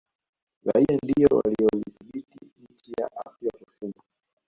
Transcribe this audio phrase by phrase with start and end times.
[0.65, 3.93] raia ndio waliyoidhibiti nchi ya afrika kusini